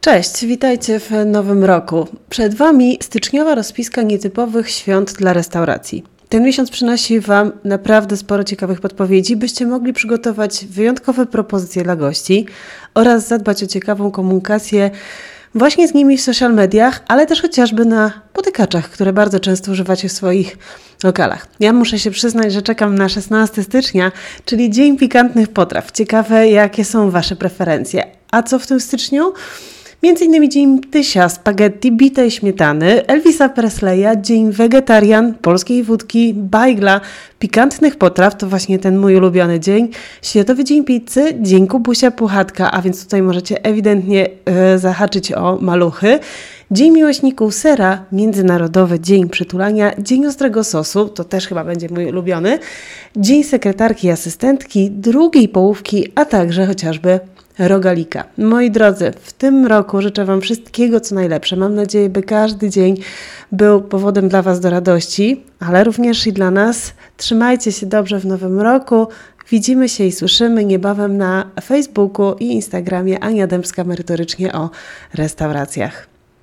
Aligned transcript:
Cześć, 0.00 0.46
witajcie 0.46 1.00
w 1.00 1.10
nowym 1.26 1.64
roku. 1.64 2.08
Przed 2.30 2.54
Wami 2.54 2.98
styczniowa 3.02 3.54
rozpiska 3.54 4.02
nietypowych 4.02 4.70
świąt 4.70 5.12
dla 5.12 5.32
restauracji. 5.32 6.04
Ten 6.28 6.42
miesiąc 6.44 6.70
przynosi 6.70 7.20
Wam 7.20 7.52
naprawdę 7.64 8.16
sporo 8.16 8.44
ciekawych 8.44 8.80
podpowiedzi, 8.80 9.36
byście 9.36 9.66
mogli 9.66 9.92
przygotować 9.92 10.66
wyjątkowe 10.66 11.26
propozycje 11.26 11.82
dla 11.82 11.96
gości 11.96 12.46
oraz 12.94 13.28
zadbać 13.28 13.62
o 13.62 13.66
ciekawą 13.66 14.10
komunikację 14.10 14.90
właśnie 15.54 15.88
z 15.88 15.94
nimi 15.94 16.16
w 16.16 16.22
social 16.22 16.54
mediach, 16.54 17.04
ale 17.08 17.26
też 17.26 17.42
chociażby 17.42 17.84
na 17.84 18.12
potykaczach, 18.32 18.90
które 18.90 19.12
bardzo 19.12 19.40
często 19.40 19.72
używacie 19.72 20.08
w 20.08 20.12
swoich 20.12 20.58
lokalach. 21.04 21.46
Ja 21.60 21.72
muszę 21.72 21.98
się 21.98 22.10
przyznać, 22.10 22.52
że 22.52 22.62
czekam 22.62 22.94
na 22.94 23.08
16 23.08 23.62
stycznia, 23.62 24.12
czyli 24.44 24.70
Dzień 24.70 24.98
Pikantnych 24.98 25.48
Potraw. 25.48 25.92
Ciekawe, 25.92 26.48
jakie 26.48 26.84
są 26.84 27.10
Wasze 27.10 27.36
preferencje. 27.36 28.04
A 28.30 28.42
co 28.42 28.58
w 28.58 28.66
tym 28.66 28.80
styczniu? 28.80 29.32
Innymi 30.02 30.48
Dzień 30.48 30.80
Tysia, 30.80 31.28
spaghetti, 31.28 31.92
bitej 31.92 32.30
śmietany, 32.30 33.06
Elvisa 33.06 33.48
Presleya, 33.48 34.20
Dzień 34.20 34.52
Wegetarian, 34.52 35.34
polskiej 35.34 35.82
wódki, 35.82 36.34
bajgla, 36.34 37.00
pikantnych 37.38 37.96
potraw, 37.96 38.36
to 38.36 38.46
właśnie 38.46 38.78
ten 38.78 38.98
mój 38.98 39.16
ulubiony 39.16 39.60
dzień, 39.60 39.88
Światowy 40.22 40.64
Dzień 40.64 40.84
Pizzy, 40.84 41.34
Dzień 41.40 41.66
Kubusia 41.66 42.10
Puchatka, 42.10 42.72
a 42.72 42.82
więc 42.82 43.04
tutaj 43.04 43.22
możecie 43.22 43.64
ewidentnie 43.64 44.28
e, 44.44 44.78
zahaczyć 44.78 45.32
o 45.32 45.58
maluchy. 45.60 46.18
Dzień 46.70 46.92
Miłośników 46.92 47.54
Sera, 47.54 48.04
Międzynarodowy 48.12 49.00
Dzień 49.00 49.28
Przytulania, 49.28 49.92
Dzień 49.98 50.26
Ostrego 50.26 50.64
Sosu, 50.64 51.08
to 51.08 51.24
też 51.24 51.46
chyba 51.46 51.64
będzie 51.64 51.88
mój 51.88 52.06
ulubiony, 52.06 52.58
Dzień 53.16 53.44
Sekretarki 53.44 54.06
i 54.06 54.10
Asystentki, 54.10 54.90
drugiej 54.90 55.48
połówki, 55.48 56.12
a 56.14 56.24
także 56.24 56.66
chociażby 56.66 57.20
rogalika. 57.68 58.24
Moi 58.38 58.70
drodzy, 58.70 59.12
w 59.20 59.32
tym 59.32 59.66
roku 59.66 60.02
życzę 60.02 60.24
Wam 60.24 60.40
wszystkiego, 60.40 61.00
co 61.00 61.14
najlepsze. 61.14 61.56
Mam 61.56 61.74
nadzieję, 61.74 62.08
by 62.08 62.22
każdy 62.22 62.70
dzień 62.70 62.96
był 63.52 63.80
powodem 63.80 64.28
dla 64.28 64.42
Was 64.42 64.60
do 64.60 64.70
radości, 64.70 65.44
ale 65.60 65.84
również 65.84 66.26
i 66.26 66.32
dla 66.32 66.50
nas. 66.50 66.92
Trzymajcie 67.16 67.72
się 67.72 67.86
dobrze 67.86 68.18
w 68.18 68.26
nowym 68.26 68.60
roku. 68.60 69.08
Widzimy 69.50 69.88
się 69.88 70.04
i 70.04 70.12
słyszymy 70.12 70.64
niebawem 70.64 71.16
na 71.16 71.50
Facebooku 71.62 72.36
i 72.38 72.46
Instagramie 72.46 73.24
Ania 73.24 73.46
Dębska 73.46 73.84
merytorycznie 73.84 74.52
o 74.52 74.70
restauracjach. 75.14 76.09